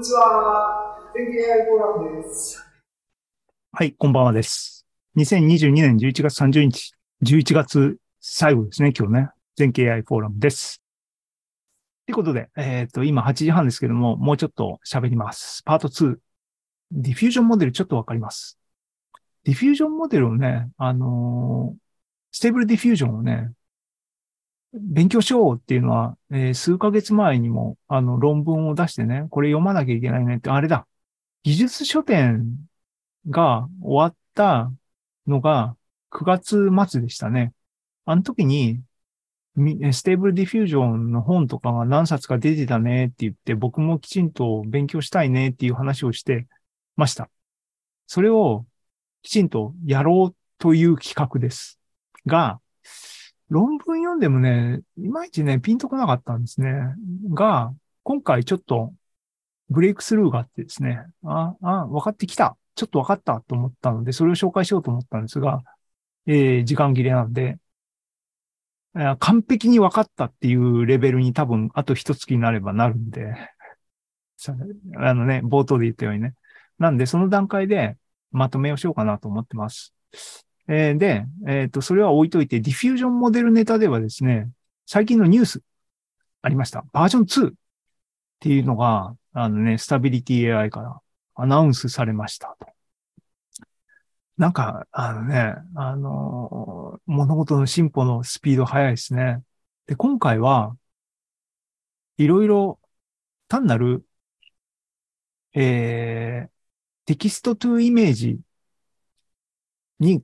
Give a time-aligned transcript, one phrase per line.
[0.00, 0.96] んにちは。
[1.14, 2.66] 全経 AI フォーラムです。
[3.70, 4.86] はい、こんばんはです。
[5.18, 9.28] 2022年11月30日、11月最後ですね、今日ね。
[9.56, 10.80] 全経 AI フォーラムです。
[12.06, 15.62] ということで、えっ、と、今8時半ですけども、もうちょっと喋ります。
[15.64, 16.16] パート2。
[16.92, 18.58] diffusion modelちょっとわかります。
[19.44, 21.78] diffusion modelをね、あのー
[22.32, 23.52] Stable Diffusion をね、
[24.72, 30.86] 勉強しようっていうのは、えー数ヶ月前にも、あの、論文を出してね、これ読まなきゃいけないねって、あれだ。
[31.42, 32.68] 技術書典
[33.28, 34.72] が終わった
[35.26, 35.76] のが
[36.10, 37.52] 9月末でしたね。
[38.04, 38.82] あの時に、
[39.92, 46.46] Stable Diffusion の本とかが何冊か出てたねって言って、僕もきちんと勉強したいねっていう話をして
[46.96, 47.28] ました。
[48.06, 48.66] それを
[49.22, 51.80] きちんとやろうという企画です。
[52.26, 52.59] が、
[53.50, 56.70] 論文読んでもね、いまいちね、ピンとこなかったんですね。
[57.30, 58.94] が、今回ちょっと
[59.68, 62.56] ブレイクスルーがあってですね、あ、あ、分かってきた。
[62.76, 65.62] ちょっと分かったと思ったので、それを紹介しようと思ったんですが、
[66.26, 67.58] えー時間切れなんで、
[68.94, 73.34] えー完璧に分かったっていうレベルに多分、あと一月になればなるんで、
[74.96, 76.34] あのね、冒頭で言ったようにね。
[76.78, 77.98] なんで、その段階で
[78.30, 79.94] まとめをしようかなと思ってます。
[80.70, 84.48] えーで、えっ、と、それは置いといて、ディフュージョンモデルネタではですね、
[84.86, 85.62] 最近のニュース
[86.42, 86.84] ありました。
[86.92, 87.54] バージョン2っ
[88.38, 91.00] ていうのが、あのね、スタビリティ AI から
[91.34, 92.68] アナウンスされましたと。
[94.38, 99.42] なんか、あのね、あの物事の進歩のスピード速いですね。
[99.86, 100.76] で、今回は、
[102.16, 102.80] いろいろ
[103.48, 104.04] 単なる、
[105.54, 106.50] えー、
[107.06, 108.40] テキストトゥイメージ
[109.98, 110.22] に、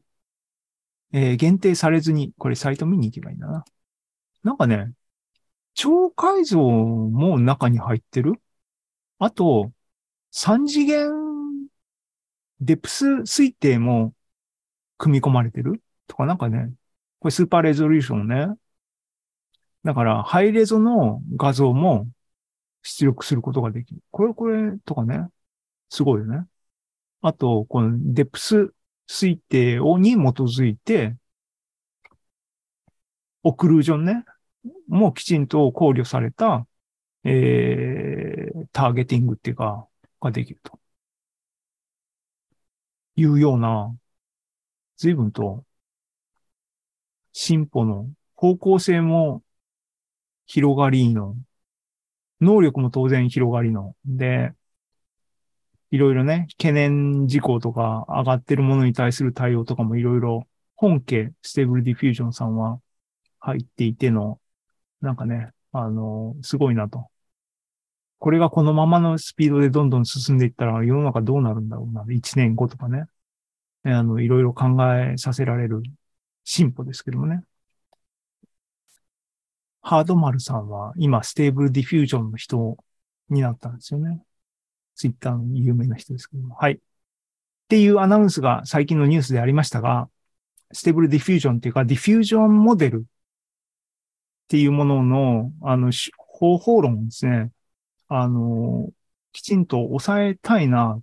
[1.12, 3.64] えー限定されずに、これサイト見に行けばいいんだな。
[4.42, 4.92] なんかね、
[5.74, 8.34] 超解像も中に入ってる？
[9.18, 9.72] あと、
[10.32, 11.10] 3次元
[12.60, 14.14] デプス推定も
[14.98, 15.82] 組み込まれてる？
[16.06, 16.72] とかなんかね、
[17.18, 18.48] これスーパーレゾリューションね。
[19.84, 22.08] だから、ハイレゾの画像も
[22.82, 24.00] 出力することができる。
[24.10, 25.26] これ、これとかね、
[25.90, 26.44] すごいよね。
[27.22, 28.72] あと、このデプス
[29.08, 31.16] 推定をに基づいて、
[33.42, 34.24] オクルージョンね、
[34.88, 36.66] もうきちんと考慮された、
[37.24, 39.86] えー、ターゲティングっていうか、
[40.20, 40.78] ができると。
[43.16, 43.96] いうような、
[44.96, 45.64] 随分と
[47.32, 49.42] 進歩の方向性も
[50.46, 51.36] 広がりの、
[52.40, 54.52] 能力も当然広がりの、で、
[55.96, 62.80] いろいろね、懸念事項とか上がってるものに対する対応とかもいろいろ本家 Stable Diffusion さんは
[63.38, 64.38] 入っていての、
[65.00, 67.08] なんかね、あの、すごいなと。
[68.18, 72.04] これがこのままのスピードでどんどん進んでいったら世の中どうなるんだろうな。
[72.10, 73.06] 1年後とかね。
[73.84, 75.82] あの、いろいろ考えさせられる
[76.44, 77.42] 進歩ですけどもね。
[79.80, 82.76] hardmaruさんは今 Stable Diffusionの人
[83.30, 84.25] になったんですよね。
[84.96, 86.56] ツイッターの有名な人ですけども。
[86.56, 86.72] はい。
[86.74, 86.78] っ
[87.68, 90.08] ていうアナウンスが最近のニュースでありましたが、
[90.72, 93.02] Stable Diffusionっていうか、 diffusion model っ
[94.48, 97.52] ていうものの、あの、方法論をですね、
[98.08, 98.90] あの、
[99.32, 101.02] きちんと押さえたいな、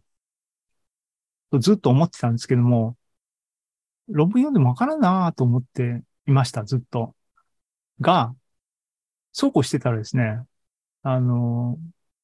[1.52, 2.98] とずっと思ってたんですけども、
[4.08, 7.16] 論文読んでもわからんなと思っていました、ずっと。
[8.00, 8.36] が、
[9.32, 10.42] そうこうしてたらですね、
[11.04, 11.78] あの、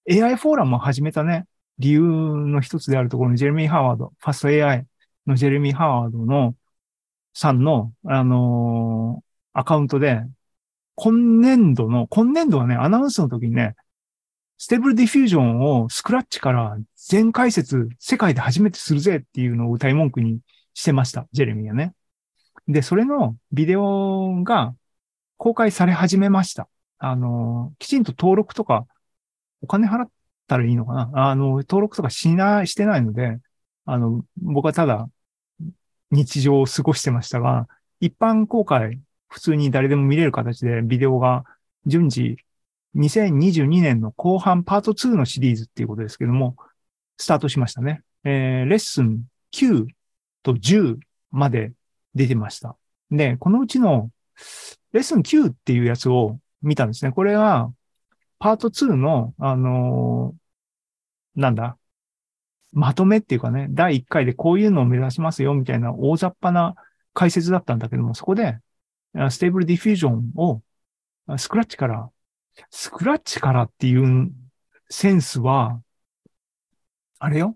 [0.10, 1.48] AI フォーラムを始めたね、
[1.80, 4.86] 理由の一つであるところのジェレミー・ハワード、 fast AI
[5.26, 6.56] のジェレミー・ハワードの、
[7.34, 9.24] さんの、あの
[9.54, 10.22] アカウントで、
[10.96, 13.76] 今年度の、今年度はね、アナウンスの時にね、
[14.58, 20.42] Stable Diffusion をスクラッチから全解説、世界で初めてするぜっていうのを謳い文句に
[20.74, 21.94] してました、ジェレミーはね。
[22.68, 24.76] で、それのビデオが
[25.38, 26.68] 公開され始めました。
[26.98, 28.86] あの、きちんと登録とか、
[29.62, 30.10] お金払っ
[30.50, 33.40] たらいいのかなあの、登録とかしない、してないので、
[33.86, 35.08] あの、僕はただ
[36.12, 37.68] 日常を過ごしてましたが、
[38.00, 39.00] 一般公開、
[39.30, 41.44] 普通に誰でも見れる形でビデオが
[41.86, 42.38] 順次
[42.96, 46.56] 2022年の後半パート2のシリーズっていうことですけども、
[47.18, 48.02] スタートしましたね。
[48.24, 49.24] えー、レッスン
[49.54, 49.86] 9
[50.44, 50.98] と10
[51.32, 51.74] まで
[52.16, 52.76] 出てました。
[53.12, 54.10] で、このうちの
[54.94, 57.12] レッスン9っていうやつを見たんですね。
[57.12, 57.72] これは
[58.40, 60.34] パート2の、あの
[61.36, 61.78] なんだ、
[62.72, 66.76] まとめっていうかね、第1回でこういうのを目指しますよみたいな大雑把な
[67.14, 68.60] 解説だったんだけども、そこで、
[69.30, 70.62] Stable Diffusion を
[71.38, 72.10] スクラッチから
[72.70, 74.32] スクラッチからっていう
[74.90, 75.82] センスは、
[77.20, 77.56] あれよ？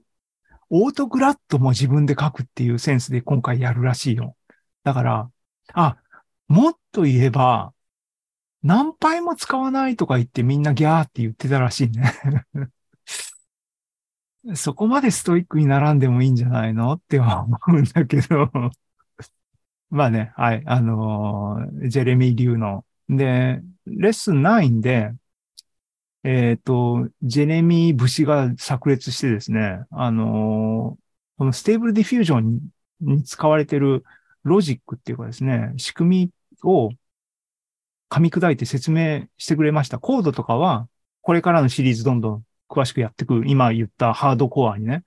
[0.69, 4.35] オートグラッドも自分で書くっていうセンスで今回やるらしいよ。
[4.83, 5.29] だから、
[5.73, 5.97] あ、
[6.47, 7.73] もっと言えば、
[8.63, 12.11] 何倍も使わないとか言ってみんなギャーって言ってたらしいね。
[14.55, 16.93] そこまでストイックに並んでもいいんじゃないの？
[16.93, 18.49] って思うんだけど。
[19.89, 22.85] まあね、はい、あのージェレミー流の。
[23.09, 25.13] で、レッスン9で、
[26.23, 31.03] えっ、と、ジェレミー節が炸裂してですね、あのー
[31.35, 32.61] この Stable Diffusion に
[33.01, 34.03] に使われてる
[34.43, 36.31] ロジックっていうかですね、仕組み
[36.63, 36.89] を
[38.09, 39.99] 噛み砕いて説明してくれました。
[39.99, 40.87] コードとかは、
[41.21, 45.03] これからのシリーズどんどん詳しくやっていく、今言ったハードコアにね、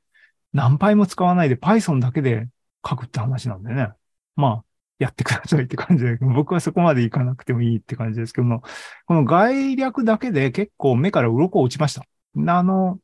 [0.53, 2.49] 何倍も使わないで Python だけで
[2.89, 3.91] 書くって話なんでね。
[4.37, 4.65] まあ、
[4.99, 8.63] やってくださいって感じで、僕はそこまでいかなくてもいいって感じですけども、
[9.07, 12.03] この概略だけで結構目から鱗落ちました。
[12.47, 13.01] あの、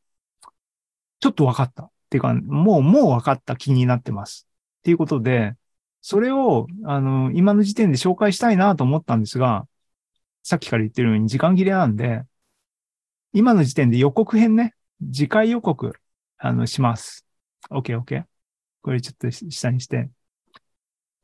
[1.21, 1.85] ちょっと分かった。
[1.85, 4.47] っていうか、もう、もう分かった気になってます。
[4.81, 5.55] っていうことで、
[6.03, 9.67] それを、あの、今の時点で紹介したいなと思ったんですが、
[10.43, 12.25] さっきから言ってるように時間切れなんで、
[13.33, 14.75] 今の時点で予告編ね、
[15.13, 15.95] 次回予告、
[16.39, 17.27] あの、します。
[17.71, 18.25] OK, OK.
[18.83, 20.11] これちょっと下にして。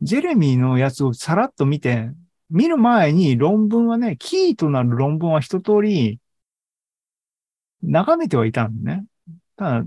[0.00, 2.10] ジェレミーのやつをさらっと見て、
[2.50, 6.20] 見る前に論文はね、キーとなる論文は一通り
[7.82, 9.06] 眺めてはいたんだね。
[9.56, 9.86] ただ、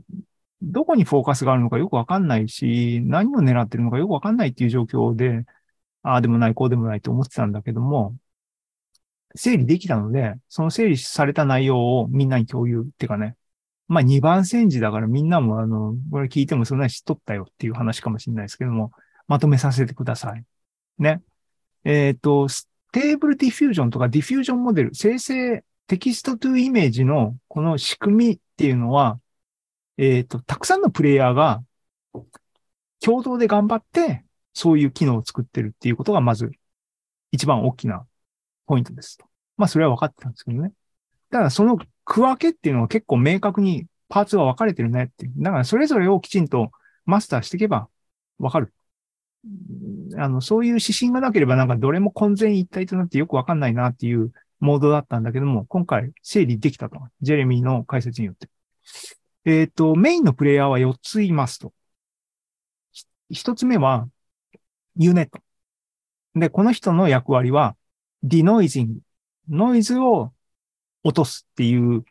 [0.62, 5.45] どこにフォーカスがあるのかよくわかんないし、何を狙ってるのかよくわかんないっていう状況で、
[6.03, 8.15] ああでもない、こうでもないと思ってたんだけども、
[9.36, 13.36] 整理できたので、その整理された内容をみんなに共有っていうかね、
[13.88, 18.92] まあ2番煎じだからみんなもあの、これ聞いてもそんなに知っとったよっていう話かもしれないですけども、
[19.28, 20.44] まとめさせてください。
[20.98, 21.22] ね。
[21.83, 22.48] えっ、と、
[22.91, 29.19] Stable Diffusionとか diffusion model、生成 text to image のこの仕組みっていうのは、
[29.98, 31.63] えっ、と、たくさんのプレイヤーが
[33.00, 34.24] 共同で頑張って、
[34.54, 36.51] そういう機能を作ってるっていうことがまず
[37.31, 38.06] 一番大きな
[38.65, 39.25] ポイントですと。
[39.57, 40.71] まあ、それは分かってたんですけどね。
[41.29, 45.33] ただ、その区分けっていうのは結構明確にパーツが分かれてるねっていう。
[45.37, 46.71] だから、それぞれをきちんと
[47.05, 47.87] マスターしていけば
[48.39, 48.73] 分かる。
[50.17, 56.99] あの、そういう指針がなければなんかどれも混然一体となってよくわかんないなっていうモードだったんだけども、今回整理できたと。
[57.21, 58.49] ジェレミーの解説によって。
[59.45, 61.73] えっ、と、メインのプレイヤーは4ついますと。
[63.31, 64.07] 1つ目は、
[64.95, 65.39] ユネット。
[66.35, 67.75] で、この人の役割は、
[68.23, 69.00] ディノイジング。
[69.50, 70.33] ノイズを
[71.03, 72.06] 落とすっていう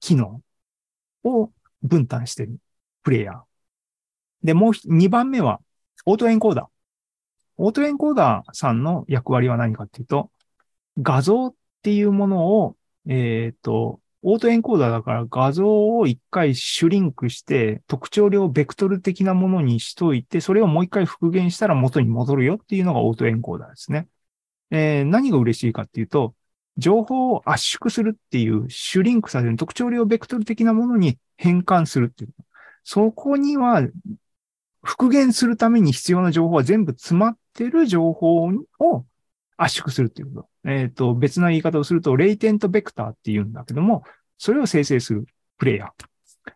[0.00, 0.40] 機能
[1.24, 1.50] を
[1.82, 2.56] 分担してる
[3.02, 3.40] プレイヤー。
[4.42, 5.60] で、もう2番目は、
[6.06, 6.66] オートエンコーダー。
[7.56, 10.30] オートエンコーダーさんの役割は何かっていうと、
[11.02, 12.76] 画像っていうものを、
[13.08, 24.08] えっ、と、オートエンコーダーだから画像を一回シュリンクして特徴量ベクトル的なものにしといて、それをもう一回復元したら元に戻るよっていうのがオートエンコーダーですね。
[24.70, 26.34] えー何が嬉しいかっていうと、
[26.76, 32.30] 情報を圧縮するっていうシュリンクさせる特徴量ベクトル的なものに変換するっていう。
[32.84, 33.82] そこには
[34.82, 38.48] 復元するために必要な情報は全部詰まってる情報
[38.78, 39.04] を
[39.56, 40.70] 圧縮するっていうこと。
[40.70, 44.04] えっ、と、別な言い方をすると、レイテントベクターって言うんだけども、
[44.38, 45.26] それを生成する
[45.58, 46.52] プレイヤー。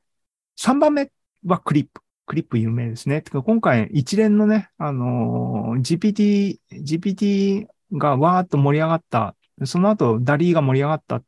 [0.57, 1.11] 3番目
[1.45, 2.01] はクリップ。
[2.25, 3.23] クリップ有名ですね。
[3.23, 11.23] 今回一連のね、あのー GPT、GPT がわーっと盛り上がった、その後ダリーが盛り上がった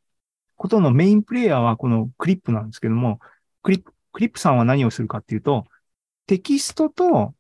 [0.56, 3.20] ことのメインプレイヤーはこのクリップなんですけども、
[3.62, 5.66] クリップ、クリップさんは何をするかっていうと、
[6.26, 7.34] テキストと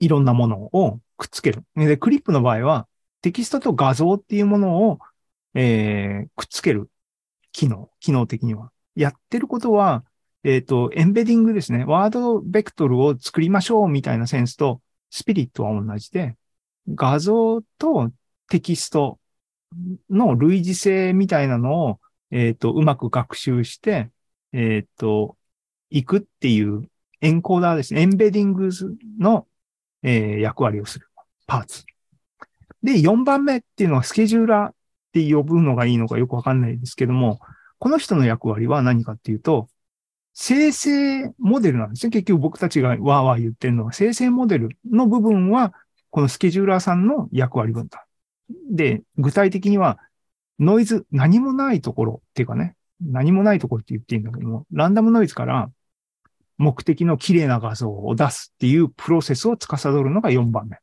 [0.00, 1.64] いろんなものをくっつける。
[1.76, 2.88] で、クリップの場合は、
[3.20, 4.98] テキストと画像っていうものを、
[5.54, 6.90] えーくっつける
[7.52, 8.72] 機能、機能的には。
[8.94, 10.04] やってることは、
[10.44, 11.84] えっ、と、エンベディングですね。
[11.84, 16.36] ワードベクトルを作りましょうみたいなセンスと、スピリットは同じで、
[16.88, 18.10] 画像と
[18.48, 19.18] テキスト
[20.10, 24.10] の類似性みたいなのを、えっ、と、うまく学習して、
[24.52, 25.36] えっ、と、
[25.90, 26.88] いくっていう
[27.20, 28.02] エンコーダーですね。
[28.02, 28.70] エンベディング
[29.18, 29.46] の、
[30.02, 31.08] えー役割をする
[31.46, 31.84] パーツ。
[32.82, 34.74] で、4番目っていうのはスケジューラーっ
[35.12, 37.40] て呼ぶのがいいのかよくわかんないですけども、
[37.78, 39.68] この人の役割は何かっていうと、
[40.34, 42.10] 生成モデルなんですね。
[42.10, 45.74] 結局僕たちがわーわー言ってるのは、生成モデルの部分は、
[46.12, 48.02] このスケジューラーさんの役割分担。
[48.70, 49.98] で、具体的には、
[50.60, 55.72] ノイズ、何もないところっていうかね、何もないところって言っていいんだけども、ランダムノイズから
[56.58, 60.76] 目的の綺麗な画像を出すっていうプロセスを司るのが4番目。
[60.76, 60.80] っ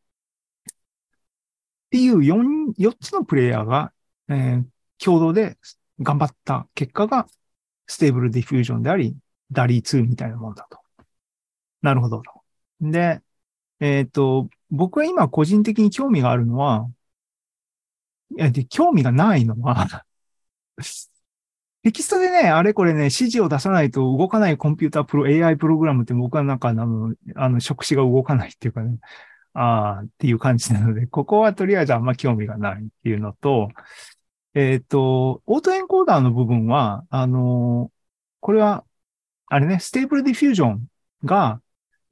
[1.92, 3.94] ていう 4, 4つのプレイヤーが、
[4.30, 4.66] えー
[5.02, 5.58] 共同で
[6.02, 7.26] 頑張った結果が
[7.88, 9.16] Stable Diffusion であり、
[9.50, 10.78] DALL-E 2みたいなもんだと。
[11.82, 12.44] なるほどと。
[12.82, 13.22] で、
[13.80, 16.90] えっ、と、僕は今個人的に興味があるのは、
[18.36, 20.06] いやで興味がないのは
[21.84, 28.98] テキストでね、あれこれね、指示を出さないと動かないコンピュータープロ、AI プログラムって僕はなんかあの、あの、触手が動かないっていうかね、
[29.54, 33.70] ああ、っていう感じなので、ここはとりあえずあんま興味がないっていうのと、
[34.56, 37.92] えっ、と、 autoencoder の部分は、あの、
[38.42, 38.86] これは、
[39.48, 40.88] あれね、 Stable Diffusion
[41.26, 41.62] が、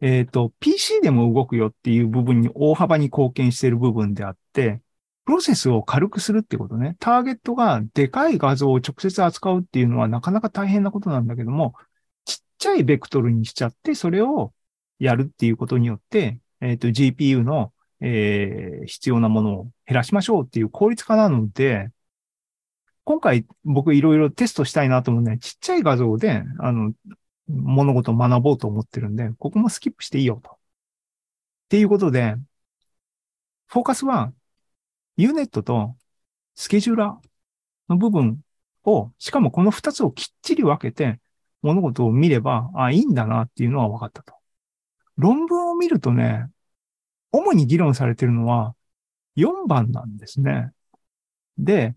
[0.01, 4.81] えっ、と、PC でも動くよっていう部分に大幅に貢献している部分であって、
[5.25, 6.95] プロセスを軽くするってことね。
[6.99, 11.73] ターゲットがでかい画像を直接扱うっていうのはなかなか大変なことなんだけども、
[12.25, 14.53] ちっちゃいベクトルにしちゃって、それを
[14.99, 21.89] やるっていうことによって、えっ、と、GPU の、えー、必要なものを減らしましょうっていう効率化なので、
[23.03, 26.93] 今回僕いろいろテストしたいなと思うね、ちっちゃい画像で、あの、
[27.47, 30.51] 物事を学ぼうと思ってるんで、ここもスキップしていいよと。
[30.51, 30.55] っ
[31.69, 32.35] ていうことで、
[33.67, 34.33] フォーカスは
[35.17, 35.95] Unet と
[36.55, 37.27] スケジューラー
[37.89, 38.41] の部分
[38.85, 41.19] を、しかもこの二つをきっちり分けて
[41.61, 44.33] 物事を見れば、あ、いいんだなっていうのは分かったと。
[45.17, 46.47] 論文を見るとね、
[47.31, 48.75] 主に議論されてるのは
[49.35, 50.71] 4番なんですね。
[51.57, 51.95] で、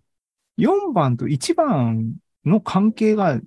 [0.59, 3.40] 4番と1番の関係が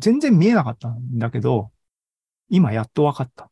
[0.00, 1.70] 全然見えなかったんだけど、
[2.48, 3.50] 今やっと分かった。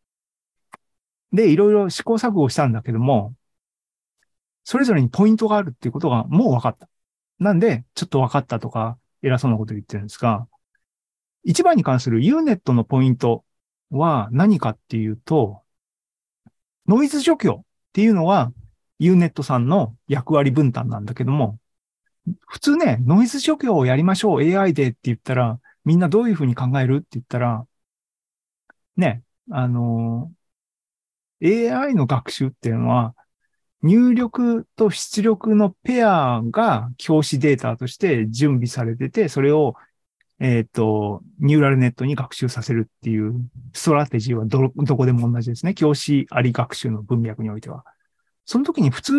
[1.32, 3.34] で、いろいろ試行錯誤したんだけども、
[4.64, 6.88] それぞれにポイントがあるっていうことがもう分かった。
[7.38, 10.48] なんで、ちょっと分かったとか、偉そうなこと言ってるんですが、
[11.44, 13.44] 一番に関する Unet のポイント
[13.90, 15.62] は何かっていうと、
[16.86, 18.52] ノイズ除去っていうのは
[19.00, 21.58] Unet さんの役割分担なんだけども、
[22.46, 27.66] 普通ね、ノイズ除去をやりましょう AI でって言ったら、みんなどういうふうに考えるって言ったら、
[28.98, 30.30] ね、あの、
[31.42, 33.14] AI の学習っていうのは、
[33.82, 39.76] 入力と出力のペアが教師データとして準備されてて、それを、
[40.40, 45.72] えっ、ー、と、ニューラルネットに学習させるっていうストラテジーはど、どこでも同じですね。
[45.72, 47.82] 教師あり学習の文脈においては。
[48.44, 49.14] その時に普通、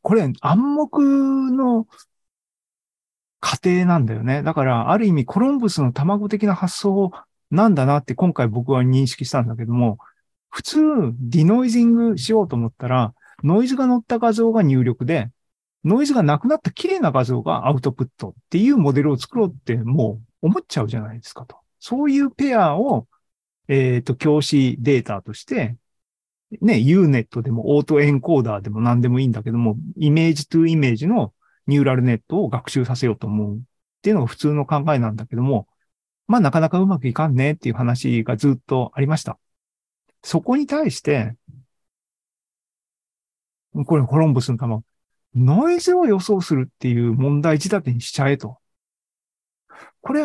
[0.00, 1.88] これ暗黙の
[3.44, 4.42] 仮定なんだよね。
[4.42, 7.12] だから、ある意味コロンブスの卵的な発想
[7.50, 9.98] なんだなって今回僕は認識したんだけども、
[10.48, 10.78] 普通、
[11.20, 15.28] denoising しようと思ったら、ノイズが乗った画像が入力で、
[15.84, 21.58] ノイズがなくなった綺麗な画像がアウトプットっていうモデルを作ろうってもう思っちゃうじゃないですかと。
[21.80, 23.06] そういうペアを、
[23.68, 25.76] えっ、ー、と、教師データとして、
[26.62, 31.34] ね、Unet でもオートエンコーダーでも何でもいいんだけども、イメージトゥイメージの
[31.66, 33.60] ニューラルネットを学習させようと思うっ
[34.02, 35.66] ていうのが普通の考えなんだけども、
[36.26, 39.38] まあなかなかうまくいかんねっていう話がずっとありました。
[40.22, 41.36] そこに対して、
[43.86, 44.82] これコロンブスの玉、
[45.34, 48.58] ノイズを予想するっていう問題仕立てにしちゃえと。
[50.00, 50.22] これ、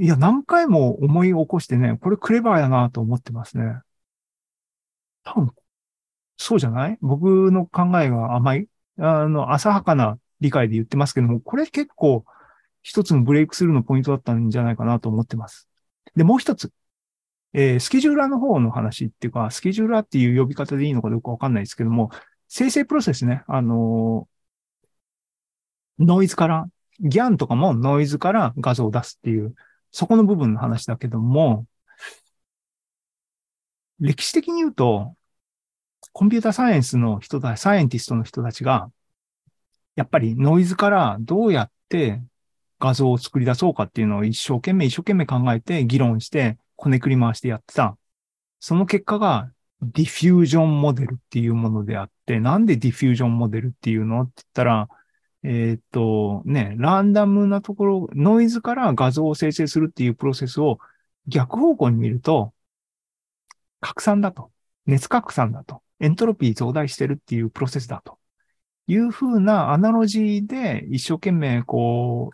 [0.00, 3.80] いや、何回も思い起こしてね、これクレバーやなと思ってますね。
[5.22, 5.50] 多分、
[6.36, 6.98] そうじゃない？
[7.00, 8.68] 僕の考えが甘い、
[8.98, 12.24] あの、浅はかな理解で言ってますけども、これ結構
[12.82, 15.68] 一つのブレイクスルーのポイントだったんじゃないかなと思ってます。
[16.16, 16.72] で、もう一つ。
[17.54, 22.10] えー、スケジューラーの方の話っていうか、スケジューラーっていう呼び方でいいのかどうかわかんないですけども、
[22.48, 26.66] 生成プロセスね、あのー、ノイズから、
[27.00, 29.54] ギャンとかもノイズから画像を出すっていう、
[29.92, 31.66] そこの部分の話だけども、
[34.00, 35.14] 歴史的に言うと、
[36.12, 38.90] コンピュータサイエンスの人たち、サイエンティストの人たちが、
[39.98, 42.22] やっぱりノイズからどうやって
[42.78, 47.98] 画像を作り出そうかっていうのを一生懸命一生懸命考えて議論してこねくり回してやってた。
[48.60, 49.50] その結果が
[49.82, 54.88] diffusion model っていうものであって、なんでディフュージョンモデルっていうのって言ったら、
[55.42, 60.78] えー、っと、ね、ランダムなところ、ノイズから画像を生成するっていうプロセスを
[61.26, 62.52] 逆方向に見ると、
[63.80, 64.52] 拡散だと。
[64.86, 65.82] 熱拡散だと。
[66.00, 68.17] エントロピー増大してるっていうプロセスだと。
[68.88, 72.30] いうふうなアナロジーで一生懸命こ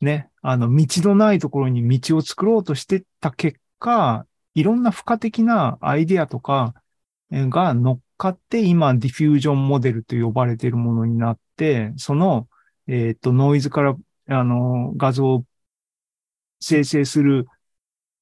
[0.00, 6.74] う、ね、あの、道のないところに道を作ろうとしてた結果、いろんな付加的なアイデアとか
[7.30, 12.48] が乗っかって今ディフュージョンモデルと呼ばれているものになって、その、
[12.86, 13.96] えっ、と、ノイズから、
[14.28, 15.44] あの、画像を
[16.60, 17.46] 生成する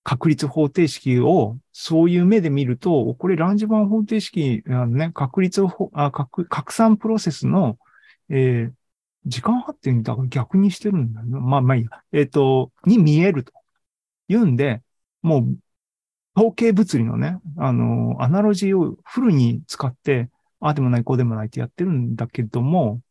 [0.04, 7.76] 確率方程式をそういう目で見ると、これランジバン方程式、あのね、確率を、あ拡拡散プロセスの、
[8.30, 8.72] えー、
[9.26, 11.38] 時間発展だから逆にしてるんだよね。
[11.38, 11.90] まあまあいいや。
[12.12, 13.52] えっ、ー、と、に見えると。
[14.26, 14.82] 言うんで、
[15.20, 15.58] もう、
[16.34, 20.30] 統計物理のね、あの、アナロジーをフルに使って、
[20.60, 23.02] ああでもない、こうでもないってやってるんだけども、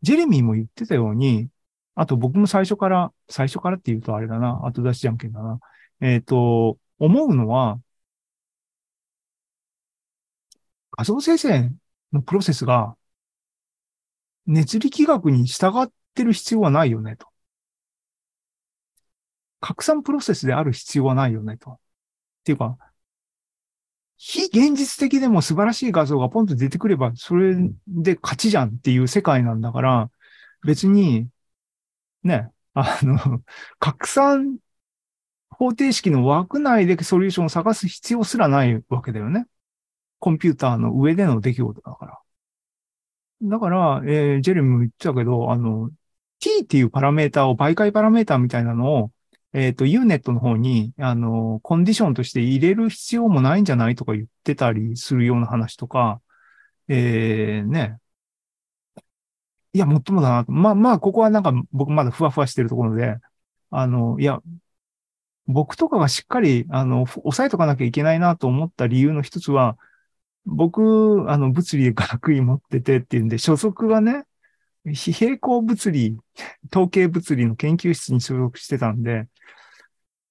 [0.00, 1.50] ジェレミーも言ってたように、
[1.94, 5.60] あと僕も最初から、最初からって言うとあれだな、後出しじゃんけんだな。
[6.00, 7.78] えっ、と、思うのは、
[10.96, 11.70] 画像生成
[12.12, 12.96] のプロセスが
[14.46, 17.26] 熱力学に従ってる必要はないよね、と。
[19.60, 21.72] 拡散プロセスである必要はないよね、と。
[21.72, 21.78] っ
[22.44, 22.78] ていうか、
[24.16, 27.54] 非現実的でも素晴らしい画像がポンと出てくれば、それ
[27.86, 30.10] で勝ちじゃんっていう世界なんだから、
[30.64, 31.28] 別に、
[32.22, 33.42] ね、あの、
[33.78, 34.58] 拡散
[35.50, 39.46] 方程式の枠内でソリューションを探す必要すらないわけだよね。
[40.18, 42.18] コンピューターの上での出来事だから。
[43.42, 45.90] だから、えージェレミも言ってたけど、あの、
[46.40, 49.12] t っていうパラメータを媒介パラメータみたいなのを、
[49.52, 56.20] えっ、と、UNET の方に、あの、コンディションとして入れる必要もないんじゃないとか言ってたりするような話とか、
[56.88, 57.98] えー、ね。
[59.72, 60.44] いや、もっともだな。
[60.48, 63.16] まあまあ、ここはなんか僕まだふわふわしてるところで、
[63.70, 64.40] あの、いや、
[65.46, 69.78] 僕とかがしっかり、あの、ふ押さえとかなきゃいけないなと思った理由の一つは、
[70.46, 74.24] 僕、あの、物理学位持っててっていうんで、所属がね、
[74.94, 76.16] 非平行物理、
[76.72, 79.28] 統計物理の研究室に所属してたんで、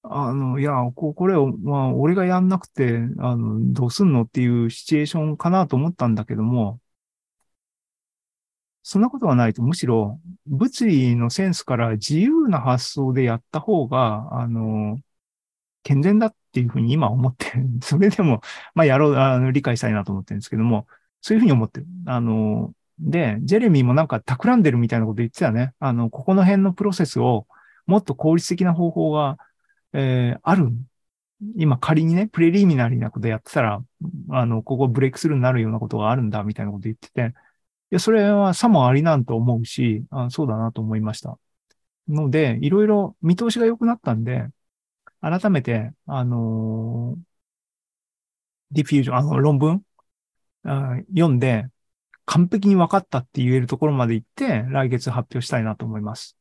[0.03, 6.79] あの、いや、ここれを、まあ、俺がやんなくて、あの、どうすんのっていうシチュエーションかなと思ったんだけども、
[8.83, 14.99] そんなことはないと、むしろ、物理のセンスから自由な発想でやった方が、あの、
[15.83, 17.67] 健全だっっていうふうに今思ってる。
[17.83, 18.39] それでも、
[18.75, 20.87] まあ、やろう、あの、理解したいなと思ってるんですけども、
[21.19, 21.87] そういうふうに思ってる。
[22.05, 25.73] あの、で、ジェレミーもなんか企んでるみたいなこと言ってたね。
[25.79, 27.45] あの、ここの辺のプロセスを
[27.87, 29.37] もっと効率的な方法が、
[29.91, 30.71] えーある。
[31.57, 33.83] 今仮にね、プレリミナリーなことやってたら、
[34.29, 37.33] あの、ここブレイクスルーになるようなことがあるんだ、みたいなこと言ってて、
[37.91, 41.37] いや、それはさもありなんと思うし、あそうだなと思いました。
[42.07, 44.47] ので、いろいろ見通しが良くなったんで、
[45.25, 47.15] 改めて、あの
[48.71, 49.81] ディフュージョン、あの、論文？
[50.63, 51.65] あ読んで、
[52.25, 56.37] 完璧に分かったって言えるところまで行って、来月発表したいなと思います。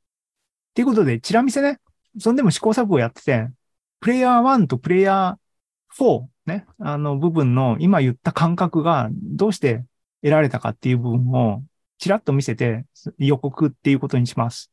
[0.75, 1.81] ということで、チラ見せね、
[2.19, 3.49] そんでも試行錯誤やってて、
[4.01, 9.85] プレイヤー1とプレイヤー4ね、あの部分の今言った感覚がどうして
[10.23, 11.63] 得られたかっていう部分を
[11.99, 12.85] チラッと見せて
[13.17, 14.71] 予告っていうことにします。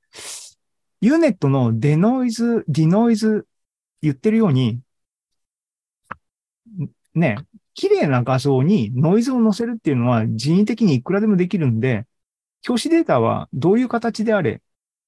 [1.02, 3.48] UNET のデノイズ、ディノイズ
[4.02, 4.82] 言ってるように、
[7.14, 7.38] ね、
[7.74, 12.06] 綺麗な画像にノイズを載せるっていうのは人為的にいくらでもできるんで、
[12.68, 14.62] 表紙データはどういう形であれ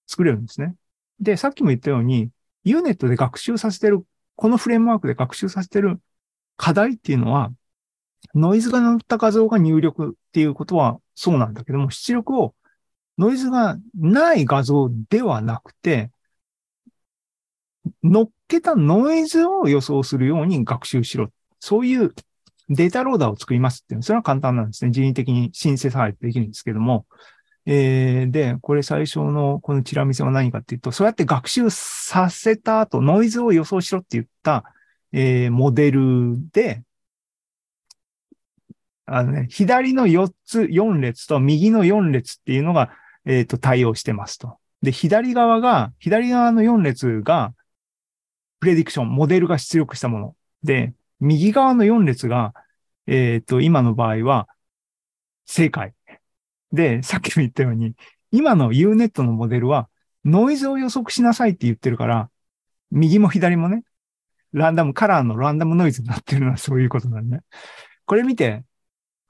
[0.08, 0.76] 作れるんですね。
[1.20, 2.30] で、さっきも言ったように、
[2.66, 6.02] UNET で学習させてる、このフレームワークで学習させてる
[6.58, 7.52] 課題っていうのは、
[8.36, 12.56] ノイズが乗った画像が入力っていうことはそうなんだけども、出力を
[13.18, 16.12] ノイズがない画像ではなくて、
[18.04, 21.30] 乗っけたノイズを予想するように学習しろ。
[21.60, 22.14] そういう
[22.70, 24.92] データローダーを作りますっていうのは、それは簡単なんですね。
[24.92, 27.06] 人為的にシンセサイズできるんですけども。
[27.66, 34.66] えー、で、これ最初のこのチラ見せは何かっていうと、そうやって学習させた後、ノイズを予想しろって言った、
[35.14, 36.84] えー、モデルで、
[39.06, 42.92] あのね、左の4つ、4列と右の4列っていうのが、
[43.26, 44.58] えっ、と、対応してますと。
[44.82, 47.54] で、左側が、左側の4列が、
[48.64, 50.36] プレディクション、モデルが出力したもの。
[50.64, 52.54] で、右側の4列が、
[53.08, 54.48] えっ、と、今の場合は、
[55.46, 55.94] 正解。
[56.72, 57.94] で、さっきも言ったように、
[58.32, 59.90] 今の UNET のモデルは、
[60.24, 62.30] ノイズを予測しなさいって言ってるから、
[62.90, 63.84] 右も左もね、
[64.54, 67.44] ランダム、カラーのランダムノイズになってるのは そういうことなんだね。
[68.06, 68.64] これ見て、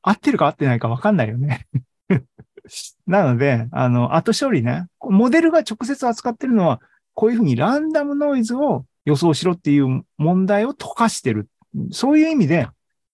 [0.03, 1.67] 合ってるか合ってないか分かんないよね。
[3.07, 6.81] なので、あの、後処理ね、モデルが直接扱ってるのは、
[7.15, 11.49] こういうふうにランダムノイズを予想しろっていう問題を溶かしてる。
[11.91, 12.67] そういう意味で、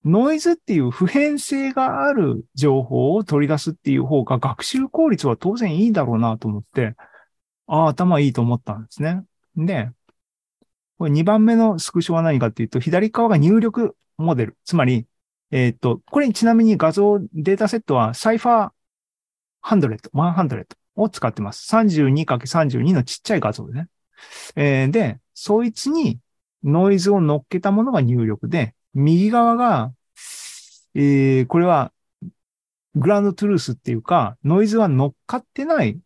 [0.05, 6.95] ノイズっていう普遍性がある情報を取り出すっていう方が学習効率は当然いいだろうなと思って、
[7.67, 9.23] ああ、頭いいと思ったんですね。
[9.55, 9.91] で、
[10.97, 14.57] これ2番目のスクショは何かっていうと、左側が入力モデル。
[14.65, 15.05] つまり、
[15.51, 18.71] えっ、と、これちなみに画像データセットはサイファー
[19.63, 21.73] 100、100を使ってます。
[21.75, 23.87] 32×32 のちっちゃい画像でね。
[24.55, 26.19] えーで、そいつに
[26.63, 29.93] ノイズを乗っけたものが入力で、右側が、
[30.95, 31.93] えーこれは
[32.95, 35.99] グランドトゥルースっていうか、ノイズは乗っかってない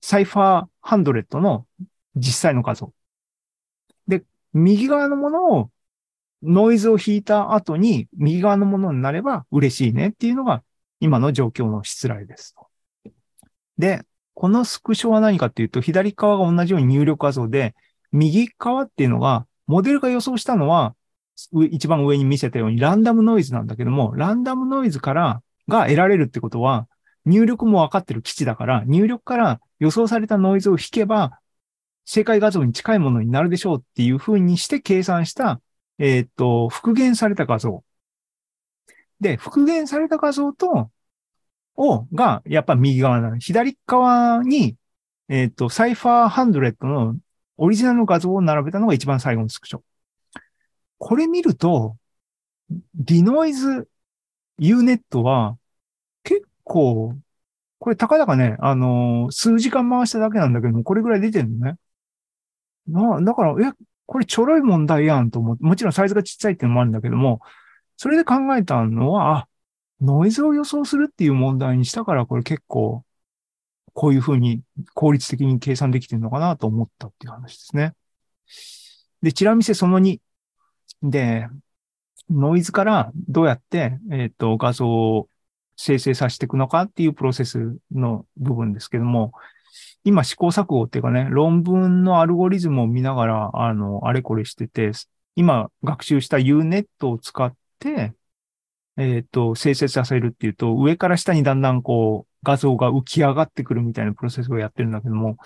[0.00, 1.66] サイファー100の
[2.16, 2.92] 実際の画像。
[4.06, 5.70] で、右側のものを、
[6.42, 10.62] ノイズを引いた後に右側のものになれば嬉しいねっていうのが
[11.00, 12.54] 今の状況の失礼です。
[13.76, 14.04] で、
[14.38, 17.74] このスクショは何かっていうと、左側が同じように入力画像で、
[18.12, 20.94] 右側っていうのが、モデルが予想したのは、
[21.72, 26.86] 一番上に見せたようにランダムノイズなんだけども、ランダムノイズからが得られるってことは、
[27.24, 31.40] 入力も分かってる基地だから、入力から予想されたノイズを引けば、
[32.04, 35.60] 正解画像に近いものになるでしょうっていう風にして計算した、
[35.98, 37.82] えーっと、復元された画像。
[39.18, 40.92] で、復元された画像と、
[41.78, 43.38] を、が、やっぱ右側なの。
[43.38, 44.76] 左側に、
[45.28, 47.16] えーっと、サイファーハンドレットの
[47.56, 49.82] オリジナルの画像を並べたのが一番最後のスクショ。
[50.98, 51.96] これ見ると、
[52.94, 53.88] ディノイズ
[54.60, 55.58] Unet は
[56.24, 57.16] 結構、
[57.80, 61.78] これたかだかね、あのー数時間回しただけなんだけども、これぐらい出てるのね。
[62.86, 63.72] な、だから、え、
[64.06, 67.40] これちょろい問題やんと思って、もちろんサイズがちっちゃいっていうのもあるんだけども、
[67.96, 69.48] それで考えたのは、あ、
[70.00, 73.04] ノイズを予想するっていう問題にしたから、これ結構、
[73.94, 74.62] こういうふうに
[74.94, 77.94] 効率的に計算できてるのかなと思ったっていう話ですね。
[79.22, 80.20] で、チラ見せその2。
[81.02, 81.48] で、
[82.30, 85.28] ノイズからどうやって、えっ、と、画像を
[85.76, 89.32] 生成させていくのかっていうプロセスの部分ですけども、
[90.04, 94.92] 今試行錯誤っていうかね、論文のアルゴリズムを見ながら、あの、あれこれしてて、
[95.34, 98.14] 今学習した Unet を使って、
[98.98, 105.36] えっ、と、生成させるっていうと、上から下にだんだんこう、画像が浮き上がってくるみたいなプロセスをやってるんだけども、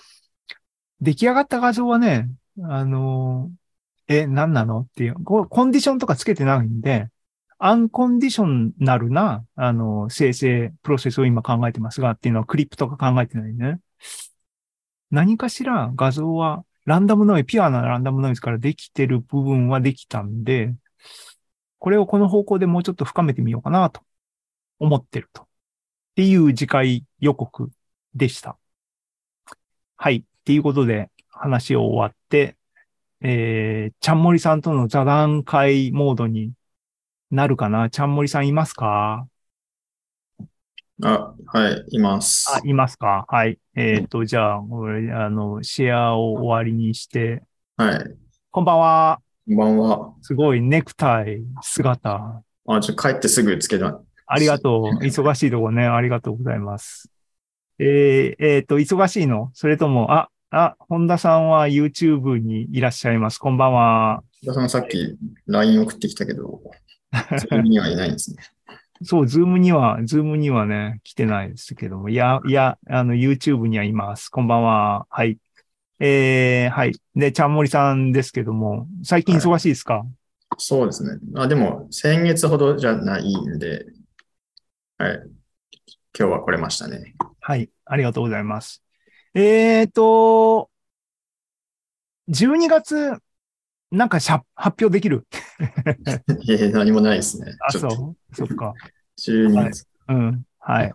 [1.03, 2.31] 出来上がった画像はね、
[2.63, 3.51] あの、
[4.09, 4.81] え、何なの？
[4.81, 7.09] っていう、こうコンディションとかつけてないんで、
[7.59, 13.81] アンコンディショナルな、あの、生成プロセスを今考えてますが、っていうのはクリップとか考えてないね。
[15.11, 20.75] 何かしら画像はランダムノイズ、ピュアなランダムノイズからできてる部分はできたんで、
[21.83, 24.03] これをこの方向でもうちょっと深めてみようかなと
[24.79, 25.43] 思ってると。
[25.43, 25.47] っ
[26.15, 27.73] ていう次回予告
[28.15, 28.57] でした。
[29.97, 30.19] はい。
[30.19, 32.57] っていうことで話を終わって、
[33.21, 36.53] えー、ちゃんもりさんとの座談会モードに
[37.33, 37.91] なるかな？
[37.91, 39.27] ちゃんもりさんいますか？
[41.03, 42.49] あ、はい、います。
[42.55, 43.25] あ、いますか？
[43.27, 43.59] はい。
[43.75, 47.43] えっ、と、じゃあ、これ、あの、シェアを終わりにして、
[47.77, 48.17] はい、
[48.53, 49.21] こんばんは。
[49.45, 50.15] こんばんは。
[50.23, 52.43] すごいネクタイ、姿。
[52.69, 54.01] あ、ちょ、帰ってすぐつけた。
[54.25, 55.05] ありがとう。
[55.05, 55.85] 忙しいとこね。
[55.85, 57.11] ありがとうございます。
[57.81, 59.51] えー、えっ、と、忙しいの？
[59.55, 63.39] それとも、あ、あ、本田さんは YouTube にいらっしゃいます。
[63.39, 64.23] こんばんは。
[64.45, 66.61] 田中さんさっき LINE 送ってきたけど、
[67.65, 68.45] にはいないんですね。
[69.03, 72.11] そう、 Zoom には、 Zoom にはね、来てないですけども。
[72.11, 74.29] いや、いや、あの、YouTube にはいます。
[74.29, 75.07] こんばんは。
[75.11, 75.39] はい。
[76.05, 76.93] えー、はい。
[77.15, 80.05] で、ちゃんもりさんですけども、最近忙しいですか、
[80.59, 81.21] そうですね。
[81.37, 83.87] あ、でも、先月ほどじゃないんで、
[84.99, 85.21] はい。
[86.19, 87.15] 今日は来れましたね。
[87.41, 88.83] はい、ありがとうございます。
[89.35, 90.71] えーと、
[92.29, 93.17] 12月、
[93.93, 95.25] なんかしゃ発表できる？
[96.43, 97.55] いえ、何もないですね。
[97.61, 98.35] あ、そう？
[98.35, 98.75] そっか。
[99.17, 99.87] 12月。
[100.09, 100.43] うん。
[100.59, 100.93] はい。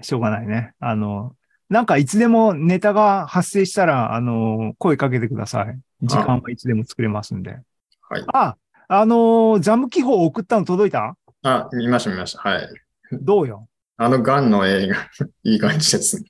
[0.00, 0.72] しょうがないね。
[0.80, 1.36] あの、
[1.72, 5.80] なんかいつでもネタが発生したら、あの、声かけてください。
[6.02, 7.52] 時間はいつでも作れますんで。
[8.10, 8.24] はい。
[8.34, 8.56] あ、
[8.88, 11.16] あの、ザム記法送ったの届いた？
[11.42, 12.40] あ、見ました、見ました。
[12.40, 12.68] はい。
[13.10, 13.68] どうよ？
[13.96, 14.96] あのガンの映画、
[15.44, 16.26] いい感じですね。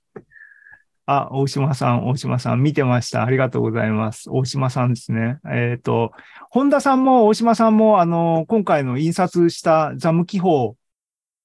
[1.07, 3.25] あ、大島さん、大島さん、見てました。
[3.25, 4.31] ありがとうございます。
[4.31, 5.39] 大島さんですね。
[5.51, 6.13] えっ、と、
[6.51, 10.77] 本田さんも大島さんも、あの、今回の印刷したザム記法、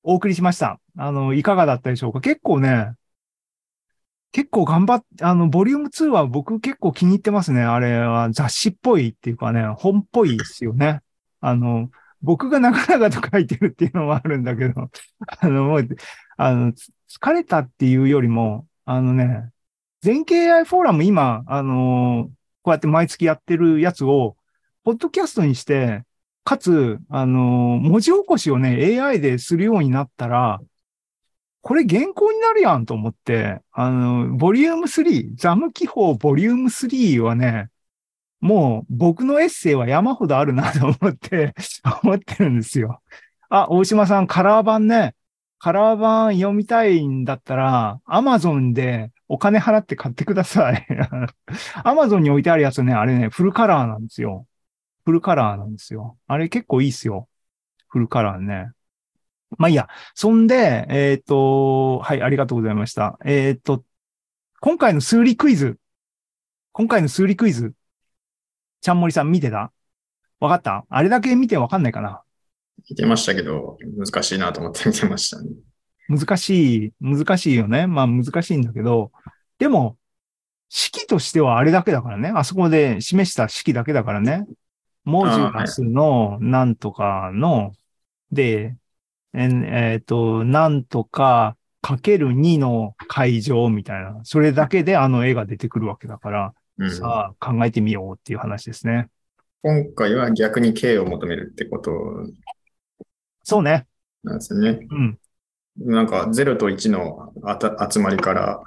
[0.04, 0.80] お送りしました。
[0.98, 2.22] あの、いかがだったでしょうか？
[2.22, 2.94] 結構ね、
[4.32, 7.64] 結構頑張って、あの、ボリューム2は僕結構気に入ってますね。
[7.64, 11.02] あれは雑誌っぽいっていうかね、本っぽいですよね。
[11.42, 11.90] あの、
[12.22, 14.90] 僕が長々と書いてるっていうのもあるんだけど、
[15.40, 15.88] あの、もう、
[16.38, 19.50] あの、疲れたっていうよりも、あのね、
[20.02, 22.30] 全経 AI フォーラム今、あの
[22.62, 24.38] こうやって毎月やってるやつを、
[24.84, 26.04] ポッドキャストにして、
[26.44, 27.40] かつ、あの
[27.82, 30.62] 文字起こしをね、AI でするようになったら、
[31.68, 37.68] これ原稿になるやんと思って、あの、ボリューム3、ザム記法ボリューム3はね、
[38.40, 41.54] もう僕のエッセイは山ほどあるなと思って、
[42.04, 43.02] 思ってるんですよ。
[43.50, 45.14] あ、大島さん、カラー版ね。
[45.60, 50.88] カラー版読みたいんだったら、アマゾンでお金払って買ってください。
[51.84, 54.48] アマゾンに置いてあるやつね、あれね、フルカラーなんですよ。
[55.04, 56.18] フルカラーなんですよ。
[56.28, 57.28] あれ結構いいっすよ。
[57.90, 58.72] フルカラーね。
[59.58, 59.88] まあいいや。
[60.14, 63.18] そんで、えっ、と、はい、ありがとうございました。
[63.26, 63.84] えっ、と、
[64.60, 65.78] 今回の数理クイズ。
[66.74, 67.74] 今回の数理クイズ。
[68.82, 69.72] ちゃんもりさん見てた？
[70.40, 70.86] わかった？
[70.90, 72.22] あれだけ見てわかんないかな
[72.90, 75.50] 見てましたけど、難しいなと思って見てましたね。
[76.10, 77.88] 難しい、難しいよね。
[77.88, 79.12] まあ難しいんだけど、
[79.58, 79.98] でも、
[80.70, 82.32] 式としてはあれだけだからね。
[82.36, 84.46] あそこで示した式だけだからね。
[85.04, 87.74] モジュラスのなんとかの、
[88.32, 88.76] で、
[89.34, 89.50] え
[89.94, 94.20] えっ、と、なんとかかける2の会場みたいな。
[94.24, 99.08] それだけであの絵が出てくるわけだから、うん、さあ考えてみようっていう話ですね。
[99.64, 101.92] 今回は逆に K を求めるってこと
[103.44, 103.88] そうね。
[104.24, 104.80] なんですね。
[104.90, 105.20] うん。
[105.78, 108.62] なんか0と1のあた集まりから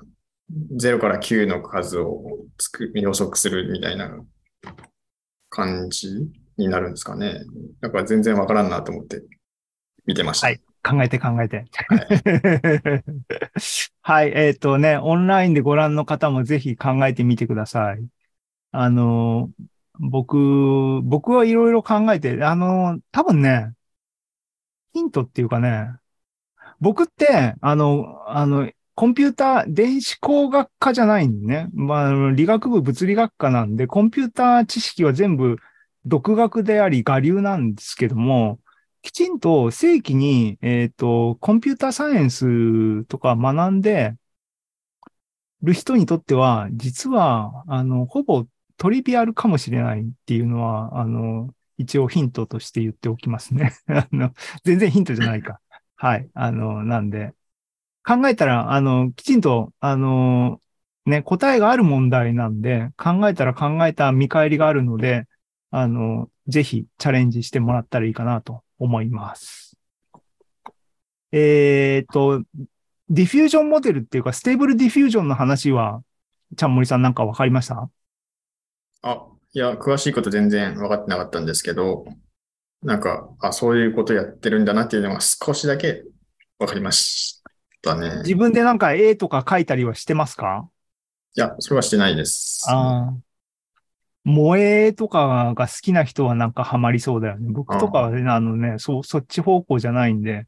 [0.77, 4.19] 0から9の数をつく予測するみたいな
[5.49, 6.09] 感じ
[6.57, 7.41] になるんですかね。
[7.81, 9.23] だから全然わからんなと思って
[10.07, 10.47] 見てました。
[10.49, 10.61] はい。
[10.83, 11.67] 考えて考えて。
[14.03, 14.33] はい。
[14.35, 18.07] えっ、とね、オンラインでご覧の方もぜひ考えてみてください。
[18.73, 19.51] あの、
[19.99, 23.75] 僕、僕はいろいろ考えて、あの、多分ね、
[24.93, 25.91] ヒントっていうかね、
[26.81, 31.69] 僕って、あの、あの、コンピューター、電子工学科じゃないんでね。
[31.73, 35.57] まあ理学部物理学科なんで、コンピューター知識は全部
[36.05, 38.59] 独学であり、我流なんですけども、
[39.03, 44.15] きちんと正規に、えっ、と、コンピューターサイエンスとか学んで
[45.63, 53.75] る人にとっては、実は、あの、ほぼトリビアルかもしれないっていうのは、あの、一応ヒントとして言っておきますね。
[53.89, 54.33] あの、
[54.65, 55.61] 全然ヒントじゃないか。
[55.97, 56.29] はい。
[56.35, 57.35] あの、なんで、
[58.05, 60.61] 考えたら、あの、きちんと、あの、
[61.07, 65.27] ね、答えがある問題なんで、考えたら考えた見返りがあるので、
[65.71, 69.77] あの、ぜひチャレンジしてもらったらいいかなと思います。
[71.33, 72.43] えっ、と、
[73.09, 76.03] diffusion model っていうか、 Stable Diffusion の話は、
[76.57, 77.89] ちゃんもりさんなんかわかりました？
[79.03, 82.05] あ、いや、詳しいこと全然分かってなかったんですけど、
[82.83, 86.03] なんか、あ、そういうことやってるんだなっていうのが少しだけ
[86.59, 87.43] 分かりまし
[87.83, 88.23] たね。
[88.25, 90.69] 自分でなんか絵とか描いたりはしてますか？
[91.37, 92.65] いや、それはしてないです。
[92.69, 93.15] ああ。
[94.25, 97.51] 萌えとかが好きな人はなんかハマりそうだよね。
[97.53, 100.47] 僕とかはね、あのね、そう、そっち方向じゃないんで、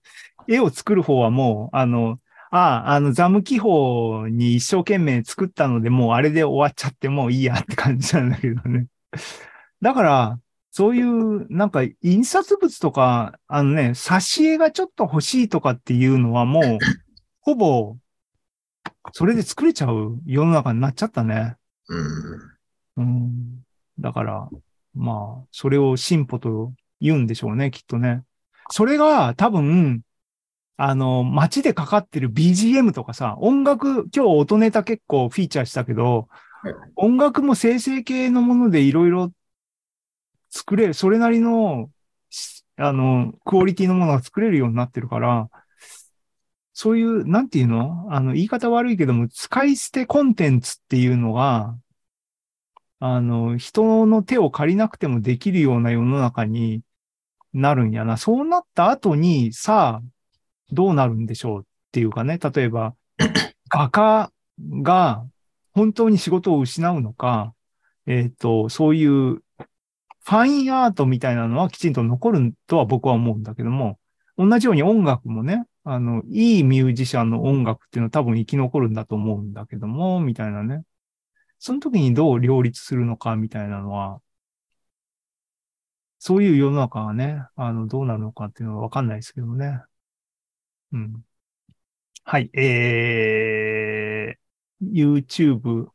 [0.48, 2.18] 絵を作る方はもう、あの、
[2.50, 8.88] ああ、あの、ザム記法に一生懸命作ったので、もうあれで終わっちゃってもういいやって感じなんだけどね。
[9.80, 10.38] だから、
[10.70, 16.78] そういう、なんか、印刷物とか、あのね、挿絵がちょっと欲しいとかっていうのはもう、
[17.40, 17.96] ほぼ、
[19.12, 21.56] それで作れちゃう世の中になっちゃったね。
[21.88, 22.51] うん。
[22.96, 23.64] うん。
[23.98, 24.48] だから、
[24.94, 28.22] まあ、それを進歩と言うんでしょうね、きっとね。
[28.70, 30.02] それが多分、
[30.76, 36.28] あの、街でかかってる BGM とかさ、音楽、今日音ネタ結構フィーチャーしたけど
[36.62, 39.32] はい、音楽も生成系のものでいろいろ
[40.48, 41.90] 作れる、それなりの、
[42.30, 45.48] しあの、クオリティのものが作れるようになってるから、
[46.72, 48.06] そういう、なんていうの？
[48.10, 51.76] あの、言い方悪いけども、使い捨てコンテンツっていうのが、
[53.04, 56.82] あの、人の手を借りなくてもできるような世の中に
[57.52, 58.16] なるんやな。
[58.16, 60.08] そうなった後に、さあ、
[60.70, 62.38] どうなるんでしょうっていうかね。
[62.38, 62.94] 例えば、
[63.68, 64.32] 画家
[64.82, 65.26] が
[65.72, 67.54] 本当に仕事を失うのか、
[68.06, 73.98] えっ、と、そういうファインアートみたいなのはきちんと残るとは僕は思うんだけども、
[74.38, 80.84] 同じように音楽もね、あの、いいミュージシャンの音楽っていうのは多分生き残るんだと思うんだけども、みたいなね。
[81.64, 84.20] その時にどう両立するのかみたいなのは、
[86.18, 89.80] そういう世の中がね、あの、どうなるのかっていうのはわかんないですけどもね。
[90.90, 91.24] うん。
[92.24, 95.86] はい、えー、YouTube、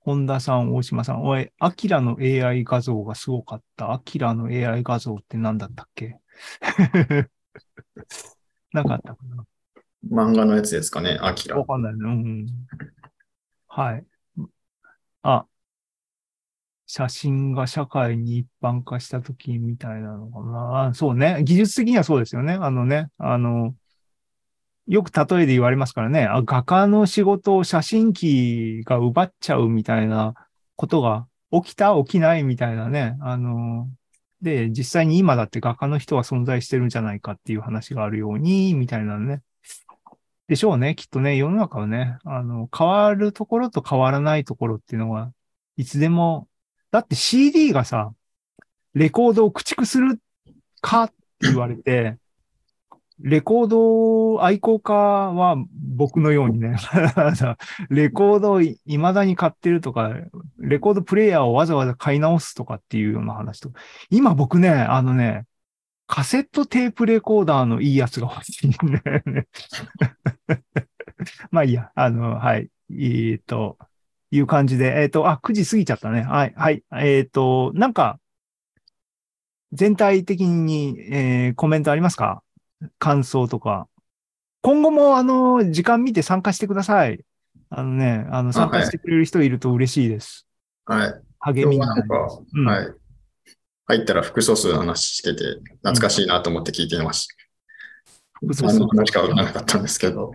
[0.00, 3.94] 本田さん、大島さん、おい、アキラの AI 画像がすごかった。
[3.94, 6.18] アキラの AI 画像って何だったっけ？
[8.74, 9.46] なかったかな？
[10.12, 11.64] 漫画のやつですかね、アキラわ。
[11.64, 12.00] かんないね。
[12.02, 12.46] うん。
[13.68, 14.04] はい。
[15.24, 15.46] あ、
[16.86, 20.40] 写真が社会に一般化したときみたいなのか
[20.88, 20.94] な。
[20.94, 21.42] そうね。
[21.44, 22.54] 技術的にはそうですよね。
[22.60, 23.74] あのね、あの、
[24.86, 26.24] よく例えで言われますからね。
[26.26, 30.34] あ画家の仕事を写真機が奪っちゃうみたいな
[30.76, 33.16] ことが起きた起きないみたいなね。
[33.22, 33.88] あの、
[34.42, 39.40] で、実際に今だって画家の人は存在してるんじゃないかっていう話があるように、みたいなね。
[40.46, 40.94] でしょうね。
[40.94, 45.32] きっとね、世の中はね、あの、変わるところと変わらないところっていうのは、
[45.76, 46.48] いつでも、
[46.90, 48.12] だって CD がさ、
[48.94, 50.20] レコードを駆逐する
[50.82, 52.18] かって言われて、
[53.20, 55.56] レコード愛好家は
[55.96, 56.76] 僕のようにね、
[57.88, 58.78] レコードを未
[59.14, 60.12] だに買ってるとか、
[60.58, 63.80] レコードプレイヤーをわざわざ買い直すとかっていうような話とか、
[64.10, 65.46] 今僕ね、あのね、
[66.06, 69.46] カセットテープレコーダーのいいやつが欲しいんだよね。
[71.50, 72.70] まあいいや、あの、はい。
[72.90, 73.78] えっ、と、
[74.30, 76.22] いう感じで、えっ、と、あ、9時過ぎちゃったね。
[76.22, 76.84] はい、はい。
[76.92, 78.20] えっ、と、なんか、
[79.72, 82.42] 全体的に、えーコメントありますか？
[82.98, 83.88] 感想とか。
[84.62, 87.24] 今後も、あの、時間見て参加してください。
[87.70, 90.46] あのね、あの、参加してくれる人いると嬉しいです。
[90.84, 91.14] はい。
[91.40, 93.03] 励みになります。、うんはい。
[93.86, 97.34] 入ったら複素数の話してて、懐かしいなと思って聞いていました。
[98.42, 100.32] そうそう何の話かわからなかったんですけど。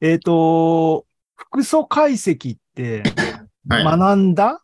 [0.00, 3.02] えっ、と、複素解析って
[3.68, 3.84] はい。
[3.84, 4.62] 学んだ、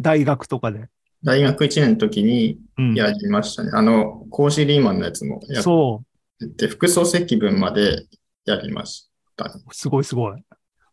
[0.00, 0.88] 大学とかで。
[1.24, 2.94] 大学1年の時にうん。
[2.94, 3.70] やりましたね。
[3.74, 6.04] あの、格子リーマンのやつもやっそ
[6.56, 8.06] て、複素積分まで
[8.44, 9.50] やりましたね。
[9.68, 9.74] う。
[9.74, 10.42] すごいすごい。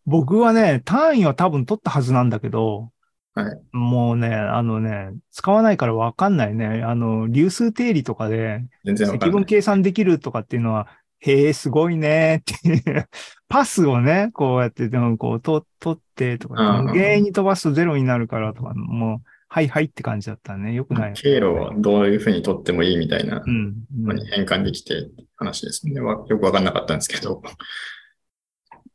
[0.07, 2.89] 僕はね、単位は多分取ったはずなんだけど、
[3.36, 6.84] はいもうね、あのね、使わないからわかんないね。
[6.84, 9.45] あの、流数定理とかで、全然わか積分んない。
[9.45, 10.88] 計算できるとかっていうのは、
[11.19, 13.10] へえ、すごいねっていう。
[13.50, 20.74] パスをね、こうやって、でもこう、と取ってとうんか、うん無限に飛ばすとゼロになるからとか、もう、はいはいって感じだったね。
[20.74, 21.13] よくない。
[21.13, 23.74] 経路をどういうふうに取ってもいいみたいなうん。
[23.98, 26.00] うんのに変換できて話ですね。
[26.02, 27.41] わよくわかんなかったんですけど。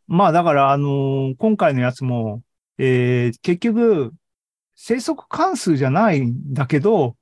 [0.06, 2.42] まあだから、あのー今回のやつも、
[2.78, 4.12] えー結局、
[4.82, 7.14] 生息関数じゃないんだけど、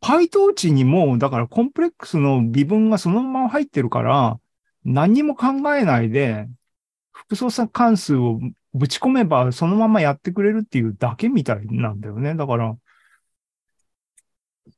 [0.00, 4.40] パイト値にも、だからコンプレックスの微分がそのまま入ってるから、
[4.82, 6.48] 何も考えないで、
[7.12, 8.40] 複素差関数を
[8.72, 12.34] ぶち込めばそのままやってくれるっていうだけみたいなんだよね。
[12.34, 12.74] だから、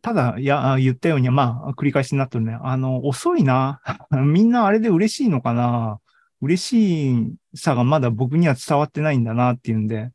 [0.02, 2.58] ただ、いや、言ったように、まあ、繰り返しになってるね。
[2.62, 3.80] あの、遅いな。
[4.10, 6.00] みんなあれで嬉しいのかな
[6.40, 10.10] 嬉しいさがまだ僕には伝わってないんだなっていうんで、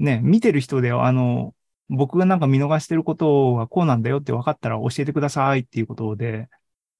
[0.00, 1.54] ね、見てる人で、あの、
[1.90, 6.48] 僕がなんか見逃してることはこうなんだよって分かったら教えてくださいっていうことで、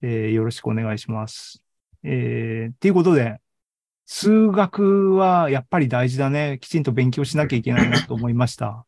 [0.02, 1.62] えーよろしくお願いします。
[2.04, 3.40] えーっていうことで、
[4.06, 6.58] 数学はやっぱり大事だね。
[6.60, 8.84] きちんと勉強しなきゃいけないなと思いました。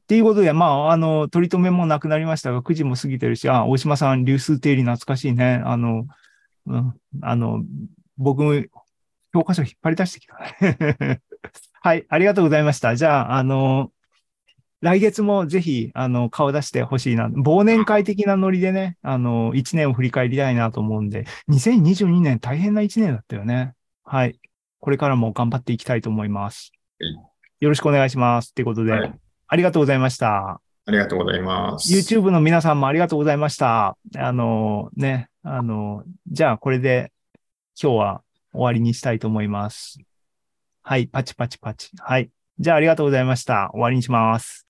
[0.00, 5.60] っていうことで、まあ、あの、取り留めもなくなりましたが、9時も過ぎてるし、あ、大島さん、流数定理懐かしいね。
[5.64, 6.06] あの、
[6.66, 7.62] うん、あの、
[8.16, 8.52] 僕も
[9.32, 11.20] 教科書引っ張り出してきたね。
[11.80, 12.96] はい、ありがとうございました。
[12.96, 13.90] じゃあ、あの、
[14.80, 17.28] 来月もぜひ、あの、顔出してほしいな。
[17.28, 23.74] 忘年会的なノリでね、あの、1年を振り返りたいなと思うんで、2022年大変な1年だったよね。
[24.04, 24.38] はい。
[24.80, 27.12] これからも頑張っていきたいと思いますはい。
[27.60, 28.50] よろしくお願いします。
[28.50, 29.18] ってことで、はい
[29.50, 30.60] ありがとうございました。
[30.84, 31.90] ありがとうございます。
[31.90, 33.96] YouTube の皆さんもありがとうございました。
[34.16, 37.12] あのね、あの、じゃあこれで
[37.80, 39.98] 今日は終わりにしたいと思います。
[40.88, 41.90] はい、パチパチパチ。
[41.98, 42.30] はい。
[42.58, 43.68] じゃあありがとうございました。
[43.72, 44.67] 終わりにします。